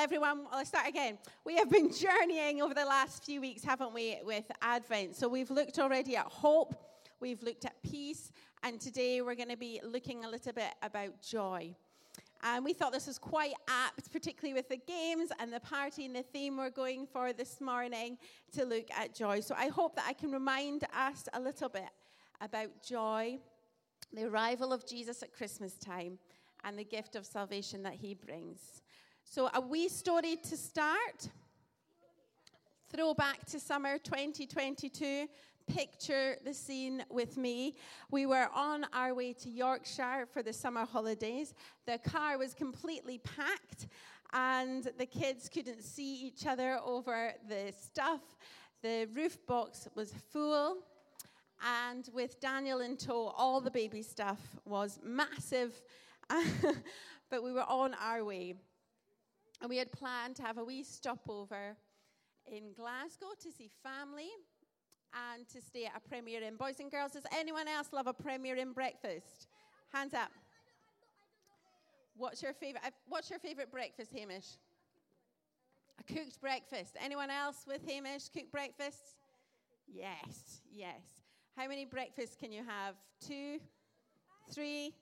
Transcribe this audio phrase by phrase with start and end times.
[0.00, 1.18] everyone, I'll start again.
[1.44, 5.14] We have been journeying over the last few weeks, haven't we, with Advent.
[5.14, 6.74] So we've looked already at hope,
[7.20, 8.32] we've looked at peace,
[8.62, 11.76] and today we're going to be looking a little bit about joy.
[12.42, 16.16] And we thought this was quite apt, particularly with the games and the party and
[16.16, 18.16] the theme we're going for this morning
[18.52, 19.40] to look at joy.
[19.40, 21.90] So I hope that I can remind us a little bit
[22.40, 23.38] about joy,
[24.14, 26.18] the arrival of Jesus at Christmas time,
[26.64, 28.80] and the gift of salvation that he brings.
[29.24, 31.28] So, a wee story to start.
[32.92, 35.28] Throw back to summer 2022.
[35.68, 37.76] Picture the scene with me.
[38.10, 41.54] We were on our way to Yorkshire for the summer holidays.
[41.86, 43.86] The car was completely packed,
[44.32, 48.22] and the kids couldn't see each other over the stuff.
[48.82, 50.78] The roof box was full,
[51.86, 55.80] and with Daniel in tow, all the baby stuff was massive,
[57.30, 58.56] but we were on our way.
[59.60, 61.76] And we had planned to have a wee stopover
[62.46, 64.30] in Glasgow to see family
[65.34, 66.56] and to stay at a Premier Inn.
[66.56, 69.48] Boys and girls, does anyone else love a Premier Inn breakfast?
[69.92, 70.30] Hands up.
[72.16, 72.82] What's your favorite?
[72.86, 74.58] Uh, what's your favorite breakfast, Hamish?
[75.98, 76.96] A cooked breakfast.
[77.02, 79.16] Anyone else with Hamish cooked breakfasts?
[79.86, 81.00] Yes, yes.
[81.56, 82.94] How many breakfasts can you have?
[83.26, 83.58] Two,
[84.52, 84.94] three.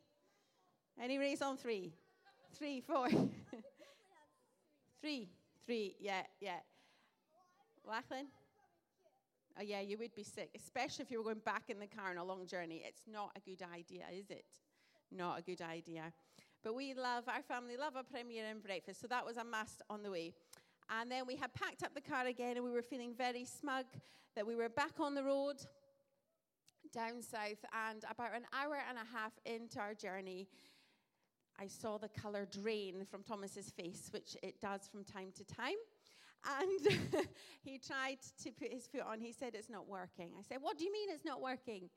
[1.01, 1.93] Any raise on three?
[2.57, 3.09] Three, four.
[5.01, 5.29] Three,
[5.65, 6.59] three, yeah, yeah.
[7.87, 8.27] Lachlan?
[9.59, 12.11] Oh, yeah, you would be sick, especially if you were going back in the car
[12.11, 12.83] on a long journey.
[12.85, 14.45] It's not a good idea, is it?
[15.11, 16.13] Not a good idea.
[16.63, 19.83] But we love, our family love a Premier Inn breakfast, so that was a must
[19.89, 20.33] on the way.
[20.91, 23.85] And then we had packed up the car again, and we were feeling very smug
[24.35, 25.57] that we were back on the road
[26.93, 27.65] down south.
[27.89, 30.49] And about an hour and a half into our journey,
[31.61, 35.75] I saw the colour drain from Thomas's face, which it does from time to time.
[36.61, 37.27] And
[37.63, 39.21] he tried to put his foot on.
[39.21, 40.31] He said, It's not working.
[40.39, 41.91] I said, What do you mean it's not working?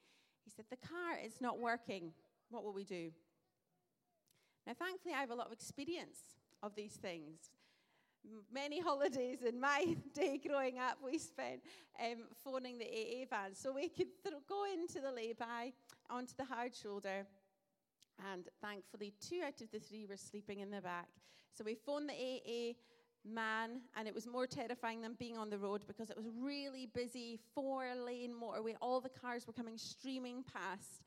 [0.43, 2.11] He said, The car is not working.
[2.49, 3.11] What will we do?
[4.65, 6.19] Now, thankfully, I have a lot of experience
[6.63, 7.51] of these things.
[8.51, 11.61] Many holidays in my day growing up, we spent
[11.99, 15.73] um, phoning the AA van so we could th- go into the lay-by
[16.09, 17.25] onto the hard shoulder
[18.31, 21.07] and thankfully, two out of the three were sleeping in the back.
[21.53, 22.73] So we phoned the AA
[23.25, 26.87] man, and it was more terrifying than being on the road because it was really
[26.93, 28.75] busy, four lane motorway.
[28.81, 31.01] All the cars were coming streaming past,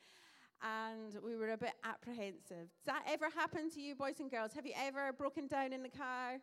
[0.63, 2.69] and we were a bit apprehensive.
[2.85, 4.53] Does that ever happen to you, boys and girls?
[4.55, 6.39] Have you ever broken down in the car?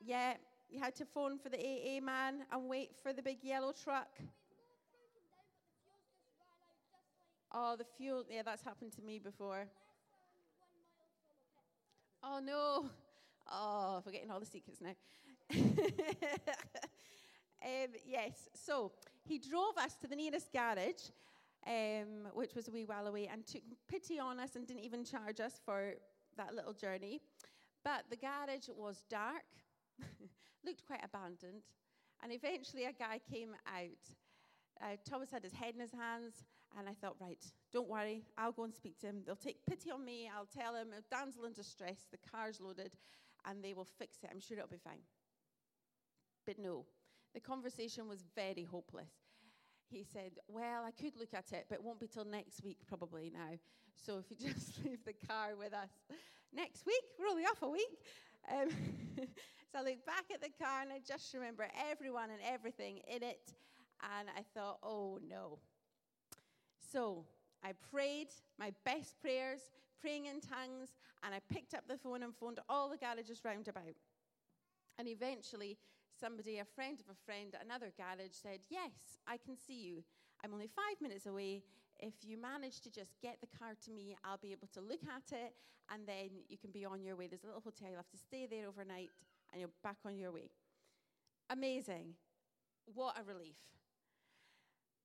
[0.00, 0.34] Yeah,
[0.70, 4.08] you had to phone for the AA man and wait for the big yellow truck.
[7.52, 8.24] Oh, the fuel.
[8.30, 9.66] Yeah, that's happened to me before.
[12.22, 12.90] Oh, no.
[13.50, 14.94] Oh, forgetting all the secrets now.
[15.50, 15.72] um,
[18.06, 18.92] yes, so
[19.22, 21.08] he drove us to the nearest garage,
[21.66, 25.04] um, which was a wee while away, and took pity on us and didn't even
[25.04, 25.94] charge us for
[26.36, 27.22] that little journey.
[27.82, 29.46] But the garage was dark,
[30.66, 31.62] looked quite abandoned,
[32.22, 34.04] and eventually a guy came out.
[34.82, 36.44] Uh, Thomas had his head in his hands,
[36.76, 37.42] and I thought, right,
[37.72, 39.22] don't worry, I'll go and speak to him.
[39.24, 40.30] They'll take pity on me.
[40.34, 42.92] I'll tell him, damsel in distress, the car's loaded,
[43.46, 44.30] and they will fix it.
[44.32, 45.00] I'm sure it'll be fine.
[46.46, 46.86] But no,
[47.34, 49.10] the conversation was very hopeless.
[49.90, 52.78] He said, Well, I could look at it, but it won't be till next week,
[52.86, 53.58] probably now.
[53.94, 55.90] So if you just leave the car with us
[56.54, 57.98] next week, we're only off a week.
[58.50, 58.68] Um,
[59.72, 63.22] so I look back at the car and I just remember everyone and everything in
[63.22, 63.52] it.
[64.18, 65.58] And I thought, Oh no,
[66.90, 67.24] so
[67.64, 68.28] I prayed
[68.58, 69.60] my best prayers,
[70.00, 73.68] praying in tongues, and I picked up the phone and phoned all the garages round
[73.68, 73.98] about.
[74.98, 75.76] And eventually,
[76.18, 80.02] somebody, a friend of a friend, at another garage said, Yes, I can see you.
[80.44, 81.62] I'm only five minutes away.
[81.98, 85.00] If you manage to just get the car to me, I'll be able to look
[85.04, 85.54] at it,
[85.92, 87.26] and then you can be on your way.
[87.26, 89.10] There's a little hotel, you'll have to stay there overnight,
[89.52, 90.50] and you're back on your way.
[91.50, 92.14] Amazing.
[92.94, 93.56] What a relief.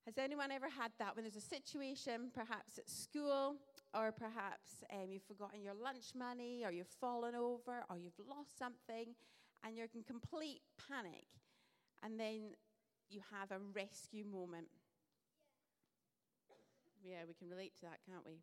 [0.06, 3.56] Has anyone ever had that when there's a situation, perhaps at school,
[3.94, 8.58] or perhaps um, you've forgotten your lunch money, or you've fallen over, or you've lost
[8.60, 9.16] something,
[9.64, 11.26] and you're in complete panic,
[12.04, 12.52] and then
[13.10, 14.68] you have a rescue moment?
[17.02, 18.40] Yeah, we can relate to that, can't we?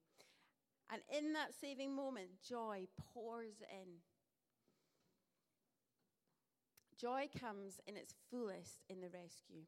[0.90, 4.00] And in that saving moment, joy pours in.
[6.98, 9.64] Joy comes in its fullest in the rescue.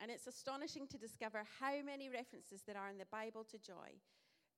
[0.00, 3.96] And it's astonishing to discover how many references there are in the Bible to joy,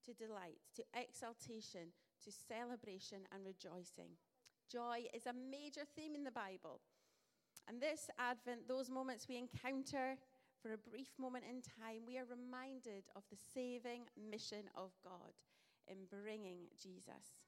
[0.04, 1.92] to delight, to exaltation,
[2.24, 4.16] to celebration and rejoicing.
[4.70, 6.80] Joy is a major theme in the Bible.
[7.68, 10.16] And this Advent, those moments we encounter
[10.62, 15.34] for a brief moment in time, we are reminded of the saving mission of God
[15.86, 17.38] in bringing Jesus.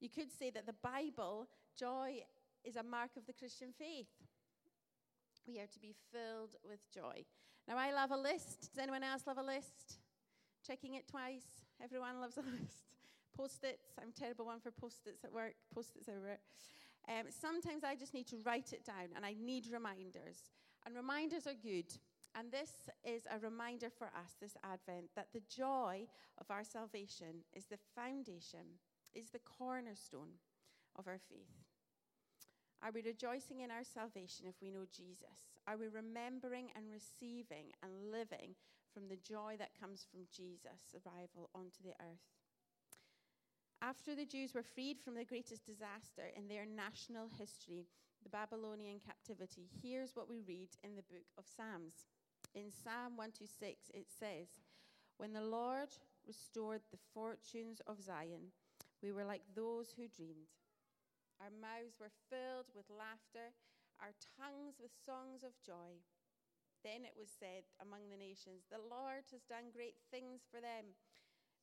[0.00, 1.48] You could say that the Bible,
[1.78, 2.22] joy,
[2.64, 4.10] is a mark of the Christian faith.
[5.46, 7.24] We are to be filled with joy.
[7.68, 8.70] Now, I love a list.
[8.72, 9.98] Does anyone else love a list?
[10.66, 11.46] Checking it twice.
[11.82, 12.90] Everyone loves a list.
[13.36, 13.92] Post its.
[14.00, 15.54] I'm terrible one for post its at work.
[15.72, 16.38] Post its everywhere.
[17.08, 20.50] Um, sometimes I just need to write it down and I need reminders.
[20.84, 21.92] And reminders are good.
[22.34, 26.06] And this is a reminder for us this Advent that the joy
[26.38, 28.80] of our salvation is the foundation,
[29.14, 30.34] is the cornerstone
[30.96, 31.65] of our faith.
[32.82, 35.56] Are we rejoicing in our salvation if we know Jesus?
[35.66, 38.54] Are we remembering and receiving and living
[38.92, 42.26] from the joy that comes from Jesus' arrival onto the earth?
[43.82, 47.86] After the Jews were freed from the greatest disaster in their national history,
[48.22, 52.06] the Babylonian captivity, here's what we read in the book of Psalms.
[52.54, 54.48] In Psalm 126, it says,
[55.18, 55.88] When the Lord
[56.26, 58.52] restored the fortunes of Zion,
[59.02, 60.48] we were like those who dreamed.
[61.40, 63.52] Our mouths were filled with laughter,
[64.00, 66.00] our tongues with songs of joy.
[66.84, 70.96] Then it was said among the nations, The Lord has done great things for them.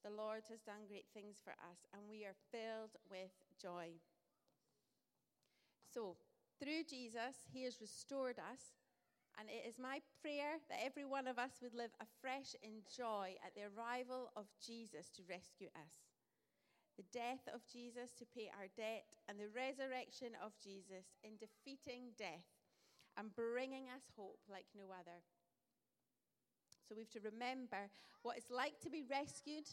[0.04, 3.96] The Lord has done great things for us, and we are filled with joy.
[5.94, 6.18] So,
[6.60, 8.76] through Jesus, He has restored us.
[9.40, 13.34] And it is my prayer that every one of us would live afresh in joy
[13.46, 16.13] at the arrival of Jesus to rescue us.
[16.98, 22.14] The death of Jesus to pay our debt, and the resurrection of Jesus in defeating
[22.18, 22.46] death
[23.18, 25.26] and bringing us hope like no other.
[26.88, 27.90] So we have to remember
[28.22, 29.66] what it's like to be rescued.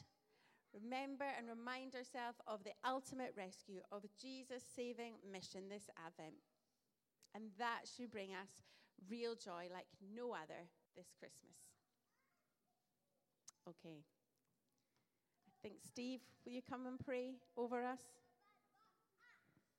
[0.72, 6.40] Remember and remind ourselves of the ultimate rescue of Jesus' saving mission this Advent.
[7.34, 8.64] And that should bring us
[9.10, 11.58] real joy like no other this Christmas.
[13.68, 14.04] Okay.
[15.62, 18.19] Think, Steve, will you come and pray over us?